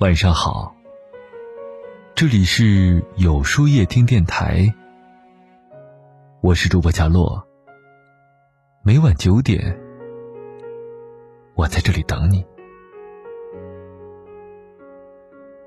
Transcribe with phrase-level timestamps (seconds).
[0.00, 0.72] 晚上好，
[2.14, 4.72] 这里是有书夜听电台，
[6.40, 7.44] 我是主播佳洛。
[8.84, 9.76] 每晚九点，
[11.56, 12.46] 我在这里等你。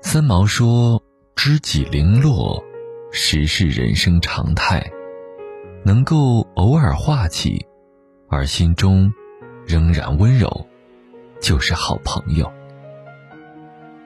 [0.00, 1.02] 三毛说
[1.36, 2.64] ：“知己零落，
[3.10, 4.82] 实是人生常态。
[5.84, 7.66] 能够偶尔化气，
[8.30, 9.12] 而心中
[9.66, 10.66] 仍然温柔，
[11.38, 12.50] 就是好朋友。”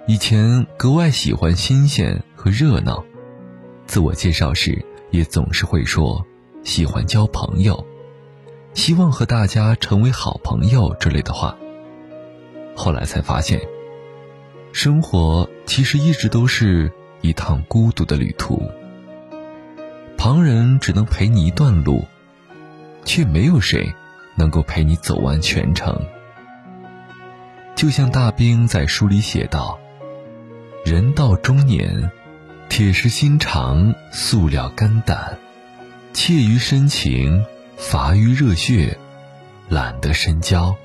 [0.08, 3.04] 以前格外喜欢新鲜和热闹，
[3.86, 6.24] 自我介绍时也总是会说
[6.62, 7.84] 喜欢交朋友，
[8.72, 11.56] 希望和大家成为好朋友之类的话。
[12.76, 13.60] 后来才发现，
[14.70, 18.62] 生活其实一直都是一趟孤独的旅途，
[20.16, 22.04] 旁人只能陪你一段路，
[23.04, 23.92] 却没有谁
[24.36, 26.00] 能够陪你走完全程。
[27.74, 29.80] 就像大兵在书里写道。
[30.86, 32.12] 人到中年，
[32.68, 35.36] 铁石心肠，塑料肝胆，
[36.12, 37.44] 怯于深情，
[37.76, 38.96] 乏于热血，
[39.68, 40.76] 懒得深交，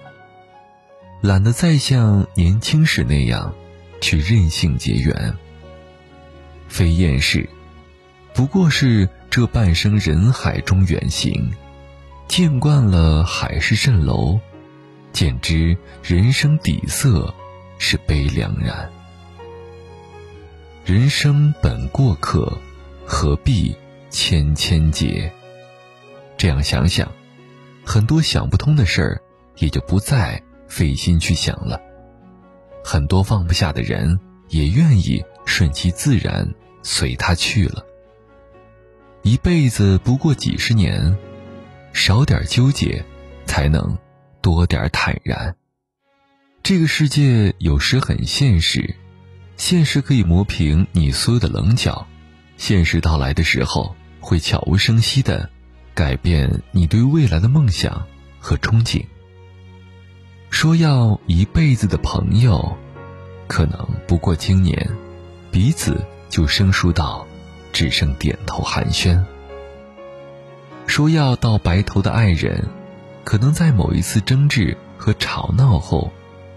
[1.21, 3.53] 懒得再像年轻时那样
[4.01, 5.35] 去任性结缘。
[6.67, 7.47] 非厌世，
[8.33, 11.51] 不过是这半生人海中远行，
[12.27, 14.39] 见惯了海市蜃楼，
[15.13, 17.31] 简知人生底色
[17.77, 18.91] 是悲凉然。
[20.91, 22.59] 人生本过客，
[23.05, 23.73] 何必
[24.09, 25.31] 千千结？
[26.35, 27.09] 这样想想，
[27.85, 29.21] 很多想不通的事儿
[29.55, 31.79] 也就不再费心去想了；
[32.83, 34.19] 很多放不下的人
[34.49, 36.53] 也愿意顺其自然，
[36.83, 37.85] 随他去了。
[39.21, 41.17] 一辈子不过几十年，
[41.93, 43.05] 少点纠结，
[43.45, 43.97] 才能
[44.41, 45.55] 多点坦然。
[46.61, 48.93] 这个世界有时很现实。
[49.61, 52.07] 现实可以磨平你所有的棱角，
[52.57, 55.47] 现实到来的时候会悄无声息的
[55.93, 58.07] 改变你对未来的梦想
[58.39, 59.05] 和憧憬。
[60.49, 62.75] 说要一辈子的朋友，
[63.45, 64.89] 可能不过今年，
[65.51, 67.27] 彼此就生疏到
[67.71, 69.23] 只剩点头寒暄。
[70.87, 72.67] 说要到白头的爱人，
[73.23, 76.11] 可能在某一次争执和吵闹后，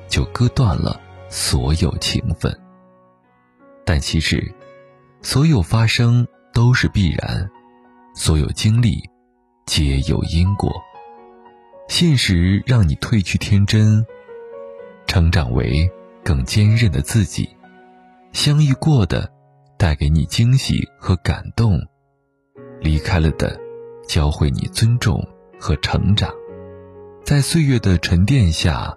[0.08, 0.98] 就割断了
[1.28, 2.63] 所有情分。
[3.84, 4.52] 但其实，
[5.22, 7.50] 所有发生都是必然，
[8.14, 9.02] 所有经历
[9.66, 10.72] 皆有因果。
[11.88, 14.04] 现实让你褪去天真，
[15.06, 15.90] 成长为
[16.24, 17.48] 更坚韧的自己。
[18.32, 19.30] 相遇过的，
[19.78, 21.78] 带给你惊喜和感动；
[22.80, 23.60] 离开了的，
[24.08, 25.22] 教会你尊重
[25.60, 26.32] 和成长。
[27.22, 28.96] 在岁月的沉淀下，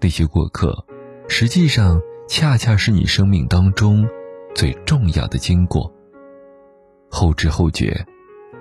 [0.00, 0.84] 那些过客，
[1.28, 4.06] 实际上恰恰是你生命当中。
[4.54, 5.92] 最重要的经过。
[7.10, 8.06] 后知后觉，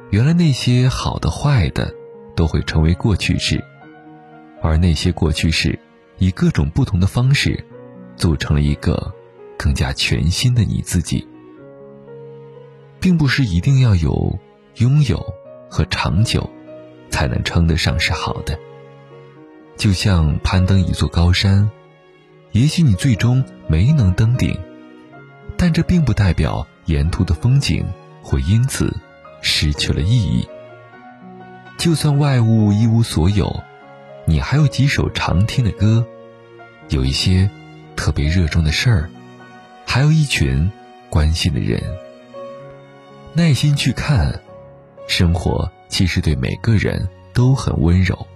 [0.09, 1.93] 原来那些好的、坏的，
[2.35, 3.63] 都会成为过去式，
[4.61, 5.77] 而那些过去式，
[6.17, 7.63] 以各种不同的方式，
[8.15, 9.13] 组成了一个
[9.57, 11.27] 更加全新的你自己。
[12.99, 14.39] 并不是一定要有
[14.77, 15.21] 拥有
[15.69, 16.49] 和长久，
[17.09, 18.57] 才能称得上是好的。
[19.75, 21.69] 就像攀登一座高山，
[22.53, 24.57] 也许你最终没能登顶。
[25.63, 27.85] 但这并不代表沿途的风景
[28.21, 28.93] 会因此
[29.41, 30.45] 失去了意义。
[31.77, 33.63] 就算外物一无所有，
[34.25, 36.05] 你还有几首常听的歌，
[36.89, 37.49] 有一些
[37.95, 39.09] 特别热衷的事儿，
[39.87, 40.69] 还有一群
[41.09, 41.81] 关心的人。
[43.31, 44.41] 耐心去看，
[45.07, 48.27] 生活其实对每个人都很温柔。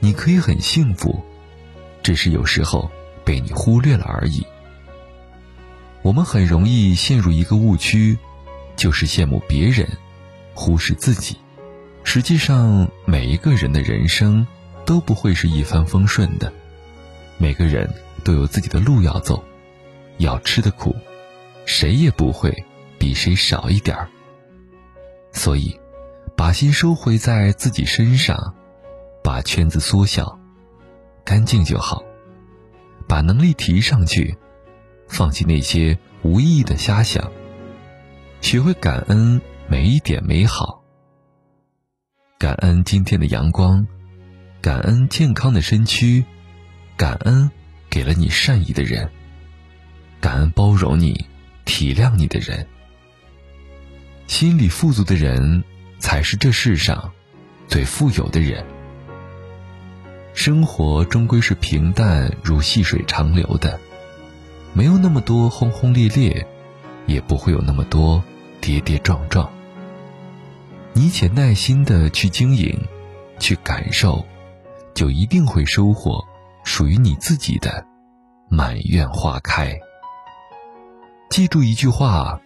[0.00, 1.22] 你可以很幸福，
[2.02, 2.90] 只是有时候
[3.24, 4.44] 被你忽略了而已。
[6.04, 8.18] 我们很容易陷入一个误区，
[8.76, 9.88] 就是羡慕别人，
[10.52, 11.38] 忽视自己。
[12.02, 14.46] 实际上，每一个人的人生
[14.84, 16.52] 都不会是一帆风顺的，
[17.38, 17.88] 每个人
[18.22, 19.42] 都有自己的路要走，
[20.18, 20.94] 要吃的苦，
[21.64, 22.66] 谁也不会
[22.98, 24.10] 比谁少一点儿。
[25.32, 25.80] 所以，
[26.36, 28.54] 把心收回在自己身上，
[29.22, 30.38] 把圈子缩小，
[31.24, 32.04] 干净就好，
[33.08, 34.36] 把能力提上去。
[35.08, 37.30] 放弃那些无意义的瞎想，
[38.40, 40.82] 学会感恩每一点美好。
[42.38, 43.86] 感恩今天的阳光，
[44.60, 46.24] 感恩健康的身躯，
[46.96, 47.50] 感恩
[47.88, 49.10] 给了你善意的人，
[50.20, 51.26] 感恩包容你、
[51.64, 52.66] 体谅你的人。
[54.26, 55.62] 心里富足的人，
[55.98, 57.12] 才是这世上
[57.68, 58.64] 最富有的人。
[60.32, 63.78] 生活终归是平淡如细水长流的。
[64.76, 66.46] 没有那么多轰轰烈烈，
[67.06, 68.22] 也不会有那么多
[68.60, 69.48] 跌跌撞撞。
[70.92, 72.76] 你且耐心的去经营，
[73.38, 74.24] 去感受，
[74.92, 76.24] 就一定会收获
[76.64, 77.86] 属于你自己的
[78.48, 79.78] 满院花开。
[81.30, 82.40] 记住一句话：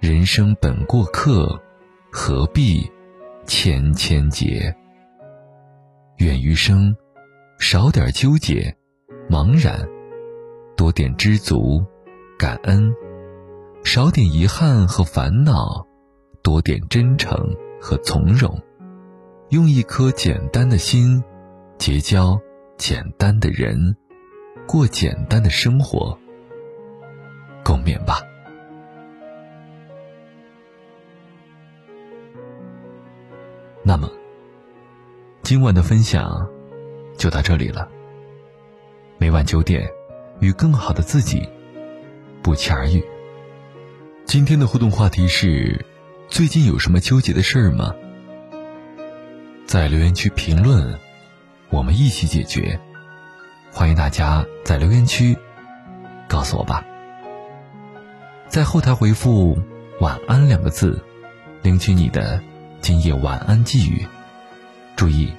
[0.00, 1.60] 人生本过客，
[2.10, 2.90] 何必
[3.46, 4.74] 千千结？
[6.16, 6.94] 愿余生
[7.58, 8.76] 少点纠结、
[9.28, 9.88] 茫然，
[10.80, 11.84] 多点知足、
[12.38, 12.90] 感恩；
[13.84, 15.86] 少点遗憾和烦恼，
[16.42, 18.58] 多点真诚和从容。
[19.50, 21.22] 用一颗简单的心，
[21.76, 22.40] 结交
[22.78, 23.94] 简单的人，
[24.66, 26.18] 过简单的生活。
[27.62, 28.22] 共勉吧。
[33.82, 34.10] 那么，
[35.42, 36.48] 今晚的分享
[37.18, 37.86] 就到这里了。
[39.18, 39.86] 每晚九点，
[40.40, 41.48] 与更好的自己
[42.42, 43.04] 不期而遇。
[44.24, 45.84] 今天的互动话题是：
[46.28, 47.94] 最近有什么纠结的事儿吗？
[49.66, 50.98] 在留言区评论，
[51.70, 52.80] 我们一起解决。
[53.72, 55.36] 欢迎大家在留言区
[56.28, 56.84] 告诉我吧。
[58.48, 59.56] 在后台回复
[60.00, 61.00] “晚安”两个字，
[61.62, 62.42] 领取你的
[62.80, 64.06] 今夜晚安寄语。
[64.96, 65.32] 注意，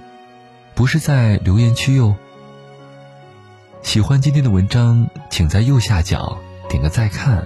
[0.76, 2.16] 不是在留言区哟。
[3.84, 6.38] 喜欢今天的文章，请在右下角
[6.70, 7.46] 点个再看，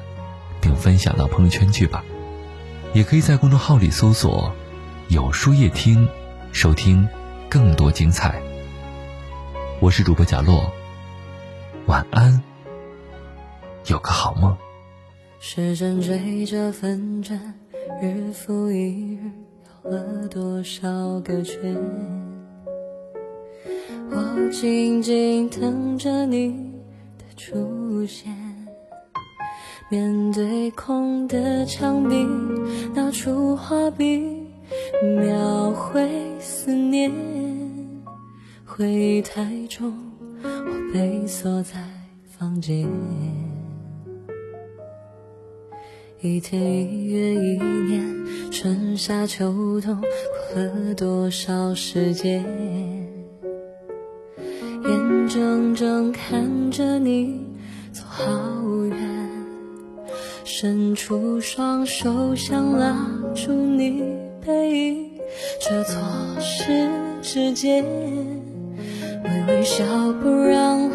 [0.61, 2.03] 并分享到朋友圈去吧。
[2.93, 4.53] 也可以在公众号里搜索
[5.09, 6.07] “有书夜听”，
[6.51, 7.07] 收听
[7.49, 8.39] 更多精彩。
[9.79, 10.71] 我是主播贾洛，
[11.87, 12.41] 晚安，
[13.88, 14.55] 有个好梦。
[15.39, 17.53] 时针追着分针，
[18.01, 19.31] 日复一日，
[19.83, 21.75] 绕了多少个圈？
[24.11, 26.73] 我静静等着你
[27.17, 28.33] 的出现。
[29.89, 32.25] 面对空的墙壁，
[32.95, 34.19] 拿出画笔，
[35.19, 36.09] 描绘
[36.39, 37.11] 思念。
[38.65, 39.93] 回忆太重，
[40.43, 41.79] 我被锁在
[42.27, 42.87] 房间。
[46.21, 50.01] 一天一月一年，春夏秋冬，
[50.51, 52.43] 过了多少时间？
[55.35, 57.41] 怔怔看着你
[57.91, 58.23] 走好
[58.85, 58.97] 远，
[60.45, 62.95] 伸出双手想拉
[63.35, 64.01] 住你
[64.39, 65.11] 背影，
[65.59, 65.99] 却错
[66.39, 66.89] 失
[67.21, 67.83] 指尖，
[69.25, 69.83] 微微笑
[70.23, 70.89] 不让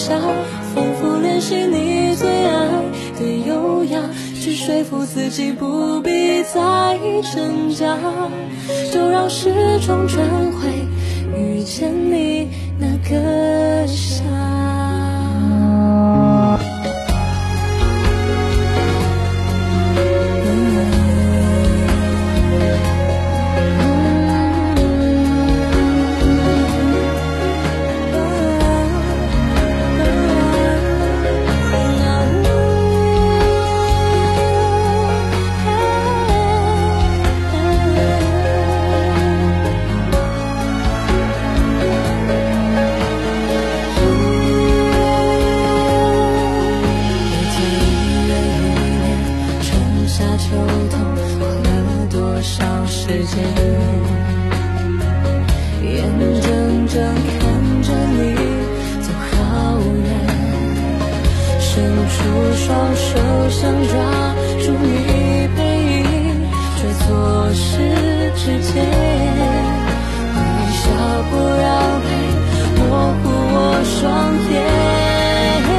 [0.00, 0.18] 笑，
[0.74, 2.68] 仿佛练习你最爱
[3.18, 4.00] 的优雅，
[4.34, 6.98] 去说服自己不必再
[7.34, 7.98] 挣扎，
[8.90, 9.52] 就让时
[9.86, 10.70] 钟转回
[11.38, 12.48] 遇见你
[12.78, 14.39] 那个夏。
[62.62, 63.08] 双手
[63.48, 63.94] 想抓
[64.60, 65.58] 住你背
[66.02, 66.04] 影，
[66.76, 67.04] 却错
[67.54, 67.64] 失
[68.36, 68.72] 指尖。
[70.36, 70.38] 微
[70.76, 70.82] 笑
[71.30, 71.68] 不让
[72.04, 72.08] 你
[72.76, 72.80] 模
[73.22, 73.98] 糊我双
[74.52, 74.54] 眼。
[75.64, 75.70] 我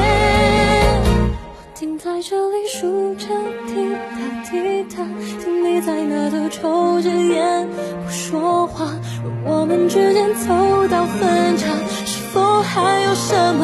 [1.75, 3.27] 停在这里数着
[3.67, 3.69] 滴
[4.11, 4.17] 答
[4.50, 4.51] 滴
[4.95, 4.97] 答，
[5.39, 8.91] 听你在那头抽着烟不说话。
[9.23, 10.47] 若我们之间走
[10.88, 11.67] 到分岔，
[12.05, 13.61] 是否还有什么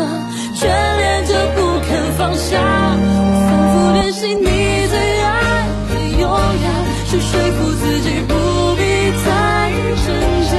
[0.56, 1.67] 眷恋着不？
[2.18, 2.58] 放下？
[2.60, 2.66] 我
[3.48, 4.42] 反复练习你
[4.88, 5.28] 最爱
[5.88, 6.68] 的优雅，
[7.06, 8.34] 去说服自己不
[8.76, 8.82] 必
[9.24, 9.28] 再
[10.04, 10.08] 挣
[10.52, 10.56] 扎，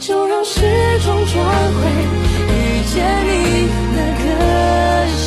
[0.00, 0.60] 就让时
[1.02, 1.34] 钟转
[1.72, 1.80] 回
[2.44, 2.52] 遇
[2.92, 2.94] 见
[3.24, 3.32] 你
[3.96, 4.26] 那个
[5.16, 5.26] 夏。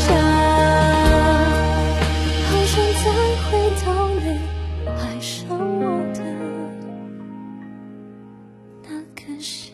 [2.46, 3.06] 好想再
[3.42, 3.50] 回
[3.84, 3.86] 到
[4.22, 4.26] 你
[4.86, 5.34] 爱上
[5.80, 5.82] 我
[6.14, 6.20] 的
[8.84, 9.18] 那个。
[9.26, 9.71] 珍惜。